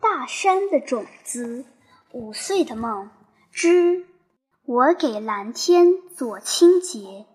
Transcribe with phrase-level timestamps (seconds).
[0.00, 1.64] 大山的种子，
[2.12, 3.10] 五岁的梦
[3.52, 4.06] 之
[4.64, 7.26] 我给蓝天做清洁。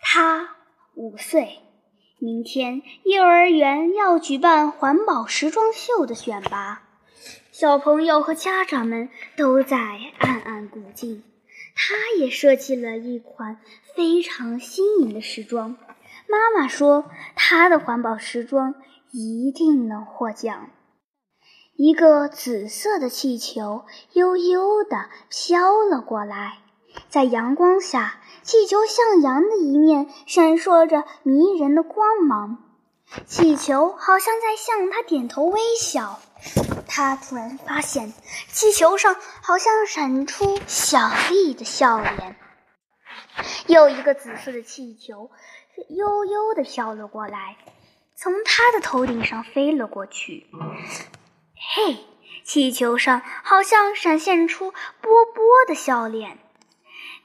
[0.00, 0.50] 他
[0.94, 1.58] 五岁，
[2.18, 6.82] 明天幼儿园要举办环保时装秀的选拔，
[7.50, 9.76] 小朋友和家长们都在
[10.18, 11.24] 暗暗鼓劲。
[11.74, 13.58] 他也设计了一款
[13.96, 15.76] 非常新颖的时装。
[16.28, 18.76] 妈妈说，他的环保时装
[19.10, 20.70] 一定能获奖。
[21.76, 26.58] 一个紫色的气球悠悠地飘了过来，
[27.08, 32.58] 在阳光下，气球向阳的一面闪烁着迷人的光芒。
[33.26, 36.20] 气球好像在向他点头微笑。
[36.86, 38.12] 他突然发现，
[38.48, 42.36] 气球上好像闪出小丽的笑脸。
[43.66, 45.28] 又一个紫色的气球
[45.88, 47.56] 悠悠地飘了过来，
[48.14, 50.46] 从他的头顶上飞了过去。
[51.76, 52.06] 嘿，
[52.44, 56.38] 气球上好像闪现出波波的笑脸。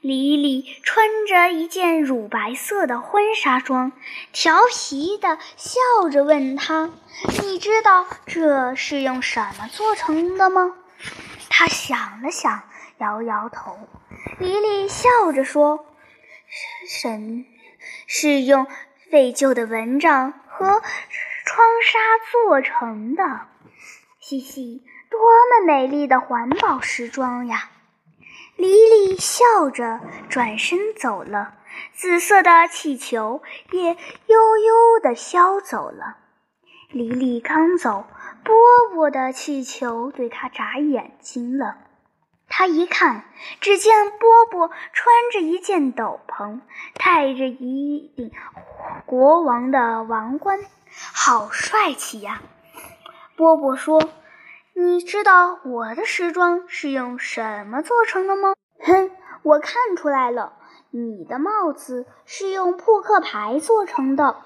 [0.00, 3.92] 莉莉穿着一件乳白色的婚纱装，
[4.32, 6.90] 调皮地笑着问他
[7.44, 10.74] ：“你知道这是用什么做成的吗？”
[11.48, 12.64] 他想了想，
[12.98, 13.78] 摇摇头。
[14.40, 15.86] 莉莉笑着说
[16.90, 17.46] ：“神
[18.08, 18.66] 是用
[19.12, 20.82] 废旧的蚊帐和
[21.44, 22.00] 窗纱
[22.32, 23.42] 做成的。”
[24.30, 27.68] 嘻嘻，多么美丽的环保时装呀！
[28.54, 31.54] 莉莉笑着转身走了，
[31.94, 33.42] 紫色的气球
[33.72, 36.18] 也悠悠地飘走了。
[36.92, 38.04] 莉莉刚走，
[38.44, 38.54] 波
[38.94, 41.78] 波的气球对她眨眼睛了。
[42.48, 43.24] 他一看，
[43.60, 46.60] 只见波波穿着一件斗篷，
[46.94, 48.30] 戴着一顶
[49.06, 50.60] 国王的王冠，
[51.12, 52.40] 好帅气呀！
[53.34, 54.08] 波波说。
[54.74, 58.54] 你知道我的时装是用什么做成的吗？
[58.80, 59.10] 哼，
[59.42, 60.54] 我看出来了，
[60.90, 64.36] 你的帽子是用扑克牌做成的。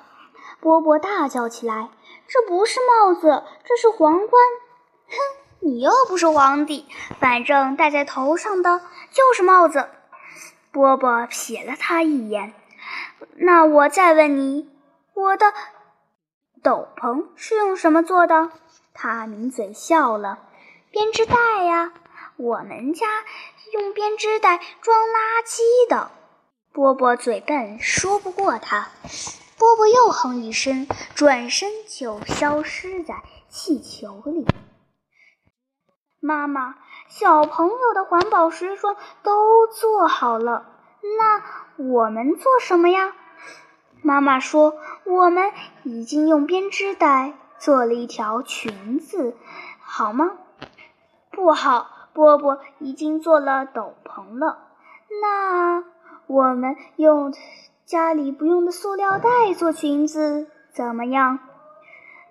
[0.61, 1.91] 波波大叫起来
[2.27, 4.31] ：“这不是帽子，这是皇冠！”
[5.07, 5.15] 哼，
[5.61, 6.87] 你又不是皇帝，
[7.21, 8.81] 反正戴在头上的
[9.11, 9.89] 就是帽子。
[10.73, 12.55] 波波瞥了他一眼。
[13.37, 14.69] 那我再问你，
[15.15, 15.53] 我的
[16.62, 18.51] 斗篷是用什么做的？
[18.94, 20.38] 他抿嘴笑了，
[20.91, 21.34] 编织袋
[21.65, 21.93] 呀，
[22.37, 23.06] 我们家
[23.72, 26.12] 用编织袋装垃圾的。
[26.72, 28.88] 波波嘴笨，说不过他。
[29.59, 34.47] 波波又哼一声，转身就消失在气球里。
[36.21, 36.76] 妈妈，
[37.09, 40.66] 小朋友的环保时装都做好了，
[41.19, 41.43] 那
[41.76, 43.12] 我们做什么呀？
[44.03, 47.34] 妈妈说，我们已经用编织袋。
[47.65, 49.35] 做了一条裙子，
[49.81, 50.33] 好吗？
[51.31, 54.59] 不好，波波已经做了斗篷了。
[55.23, 55.83] 那
[56.27, 57.33] 我们用
[57.87, 61.39] 家里不用的塑料袋做裙子怎么样？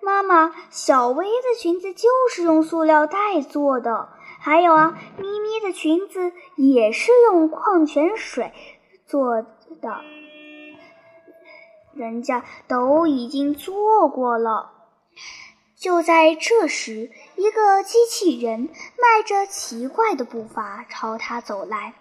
[0.00, 4.10] 妈妈，小薇的裙子就是用塑料袋做的。
[4.38, 8.52] 还有啊，咪咪的裙子也是用矿泉水
[9.04, 10.00] 做的，
[11.92, 14.70] 人家都已经做过了。
[15.76, 21.94] 就在这时，一个机器人迈着奇怪的步伐朝他走来。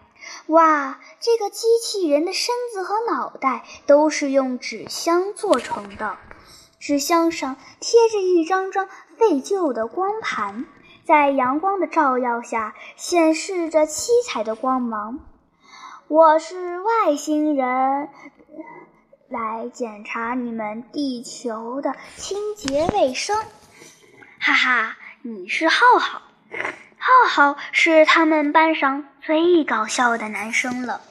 [0.47, 6.17] 哇，这个机器人的身子和脑袋都是用纸箱做成的，
[6.79, 8.87] 纸箱上贴着一张张
[9.17, 10.65] 废旧的光盘，
[11.05, 15.19] 在阳光的照耀下显示着七彩的光芒。
[16.07, 18.09] 我是外星人。
[19.33, 23.35] 来检查你们地球的清洁卫生，
[24.39, 24.95] 哈哈！
[25.23, 26.21] 你是浩浩，
[26.99, 31.01] 浩浩是他们班上最搞笑的男生了。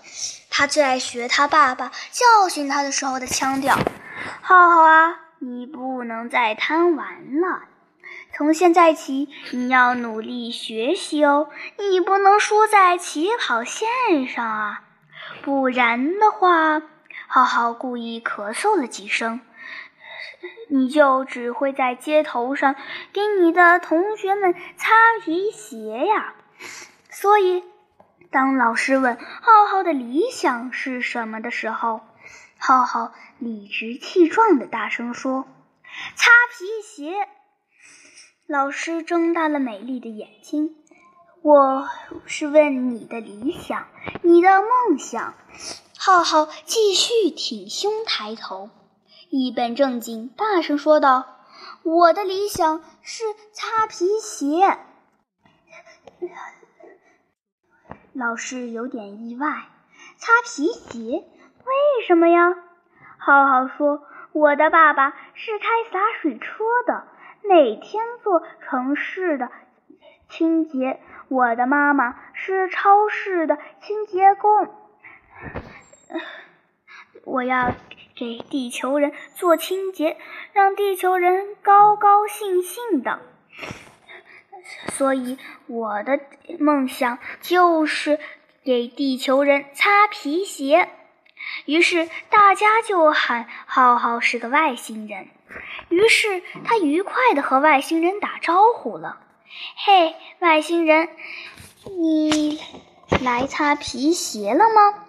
[0.48, 3.76] 他最爱学他爸爸教训他的时候的腔调。
[4.40, 7.64] 浩浩啊，你不能再贪玩了。
[8.36, 13.88] 从现在起，你要努力学习哦，你不能输在起跑线
[14.28, 14.84] 上啊，
[15.42, 16.82] 不然的话。
[17.34, 19.40] 浩浩故意咳嗽了几声，
[20.68, 22.74] 你就只会在街头上
[23.14, 24.92] 给你的同学们擦
[25.24, 26.34] 皮鞋呀。
[27.08, 27.64] 所以，
[28.30, 32.02] 当老师问浩浩的理想是什么的时候，
[32.58, 35.46] 浩浩理直气壮地大声说
[36.14, 37.14] ：“擦皮鞋。”
[38.46, 40.76] 老师睁大了美丽的眼睛
[41.40, 41.88] ：“我
[42.26, 43.86] 是问你的理想，
[44.20, 45.32] 你的梦想。”
[46.04, 48.70] 浩浩继续挺胸抬头，
[49.30, 51.36] 一本正经大声说道
[51.86, 53.22] ：“我的理想是
[53.52, 54.78] 擦皮鞋。
[58.12, 59.46] 老师有点意外，
[60.16, 60.98] 擦皮鞋？
[61.20, 62.52] 为什么呀？
[63.16, 64.02] 浩浩说
[64.34, 67.06] ：“我的爸爸是开洒水车的，
[67.44, 69.52] 每天做城市的
[70.28, 70.98] 清洁；
[71.28, 74.68] 我的妈妈是超市的清洁工。
[77.32, 77.74] 我要
[78.14, 80.18] 给地球人做清洁，
[80.52, 83.20] 让地球人高高兴兴的。”
[84.92, 86.20] 所以，我的
[86.58, 88.20] 梦想就是
[88.64, 90.90] 给地球人擦皮鞋。
[91.64, 95.28] 于是，大家就喊浩浩是个外星人。
[95.88, 99.18] 于是，他愉快地和外星人打招呼了
[99.86, 101.08] ：“嘿，外星人，
[101.86, 102.60] 你
[103.24, 105.04] 来擦皮鞋了吗？”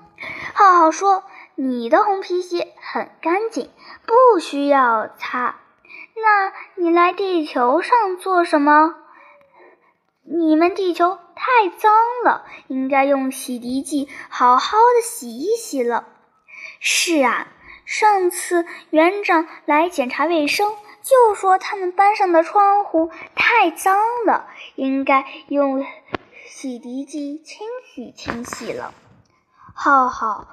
[0.56, 1.24] 浩浩说
[1.56, 3.70] ：“你的红皮鞋很干净，
[4.06, 5.56] 不需要擦。
[6.16, 8.96] 那你来地球上做什么？”
[10.26, 11.92] 你们地球太脏
[12.24, 16.08] 了，应该用洗涤剂好好的洗一洗了。
[16.80, 17.48] 是啊，
[17.86, 25.86] 上次园长来检查卫生，就说他们班上的窗户太脏了，应该用
[26.46, 28.94] 洗涤剂清洗清洗了。
[29.76, 30.48] 浩浩，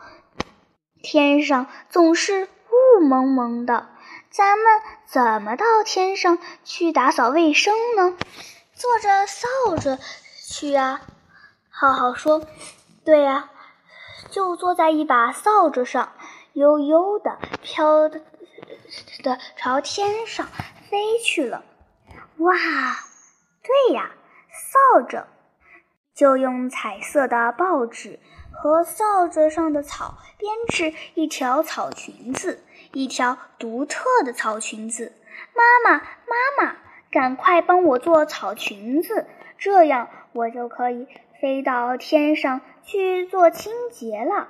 [1.03, 3.89] 天上总是雾蒙蒙的，
[4.31, 4.67] 咱们
[5.07, 8.17] 怎么到天上去打扫卫生呢？
[8.75, 9.99] 坐着扫帚
[10.49, 11.01] 去啊，
[11.69, 12.47] 浩浩说
[13.05, 13.51] ：“对呀，
[14.31, 16.13] 就坐在一把扫帚上，
[16.53, 18.21] 悠悠的飘的
[19.23, 20.47] 的朝天上
[20.91, 21.65] 飞去了。”
[22.39, 22.55] 哇，
[23.63, 24.13] 对呀，
[24.51, 25.27] 扫帚
[26.15, 28.19] 就用彩色的报纸
[28.53, 32.63] 和扫帚上的草编织一条草裙子，
[32.93, 35.13] 一条独特的草裙子。
[35.55, 36.77] 妈妈，妈妈。
[37.13, 39.27] 赶快帮我做草裙子，
[39.59, 41.09] 这样我就可以
[41.41, 44.49] 飞到天上去做清洁了。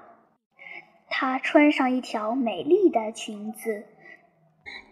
[1.09, 3.87] 她穿上一条美丽的裙子，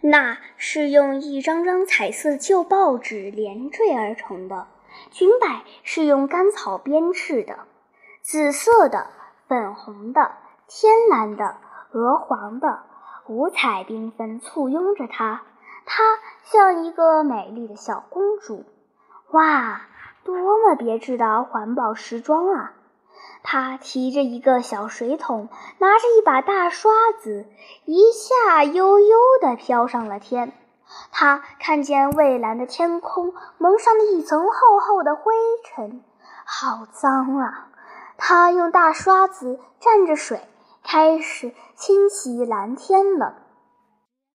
[0.01, 4.67] 那是用一张张彩色旧报纸连缀而成的，
[5.11, 7.67] 裙摆是用干草编织的，
[8.21, 9.07] 紫色的、
[9.47, 10.31] 粉红的、
[10.67, 11.55] 天蓝的、
[11.91, 12.83] 鹅黄的，
[13.27, 15.41] 五彩缤纷簇拥着它。
[15.85, 16.03] 她
[16.43, 18.65] 像一个美丽的小公主，
[19.31, 19.81] 哇，
[20.23, 22.73] 多么别致的环保时装啊！
[23.41, 25.49] 她提着一个小水桶，
[25.79, 27.47] 拿着一把大刷子，
[27.85, 30.53] 一下悠悠地飘上了天。
[31.11, 35.33] 她看见蔚蓝的天空蒙上了一层厚厚的灰
[35.63, 36.03] 尘，
[36.45, 37.68] 好脏啊！
[38.19, 40.41] 他用大刷子蘸着水，
[40.83, 43.33] 开始清洗蓝天了。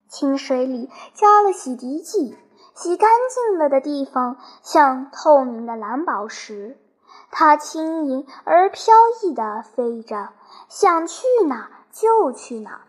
[0.09, 2.37] 清水里加了洗涤剂，
[2.75, 6.79] 洗干净了的地方像透明的蓝宝石。
[7.31, 10.31] 它轻盈而飘逸地飞着，
[10.69, 12.81] 想去哪就去哪。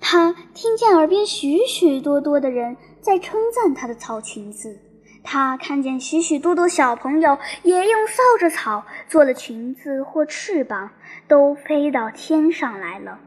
[0.00, 4.78] 他听见耳边许许多多的人在称赞他的草裙子，
[5.24, 10.90] 他看见许许多多小朋友也用扫帚草做了裙子或翅膀，
[11.28, 13.18] 都飞到天上来了。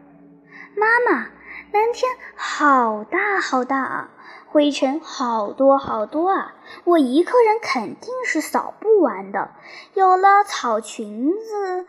[0.76, 1.28] 妈妈。
[1.72, 4.10] 蓝天好大好大啊，
[4.48, 6.54] 灰尘好多好多啊，
[6.86, 9.52] 我一个人肯定是扫不完的。
[9.94, 11.86] 有了草裙子，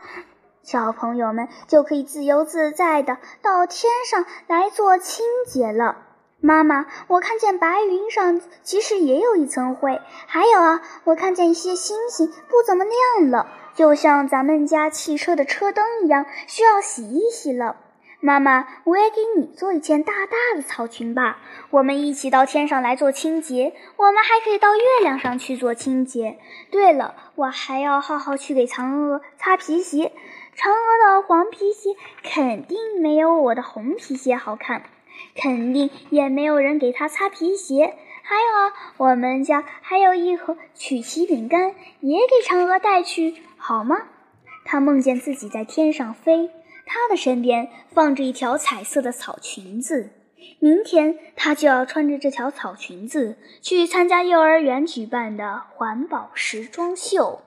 [0.61, 6.06] 小朋友们就可以自由自在的到天上来做清洁了。
[6.39, 17.77] 妈妈，我看见白云上其实也有一层灰，还有啊，我看见一些星星不怎么亮了，就像咱们家汽车的车灯一样，需要洗一洗了。
[18.19, 21.37] 妈妈，我也给你做一件大大的草裙吧。
[21.69, 26.39] 我们一起到天上来做清洁，我们还可以到月亮上去做清洁。
[26.71, 30.13] 对了，我还要浩浩去给嫦娥擦皮鞋。
[30.55, 34.81] 嫦娥的黄皮鞋肯定没有我的红皮鞋好看，
[35.35, 37.95] 肯定也没有人给他擦皮鞋。
[38.23, 43.95] 还有啊，我们家还有一盒曲奇饼干，也给嫦娥带去好吗？
[44.65, 46.51] 她梦见自己在天上飞。
[46.89, 50.11] 他的身边放着一条彩色的草裙子，
[50.59, 57.41] 明天他就要穿着这条草裙子去参加幼儿园举办的环保时装秀。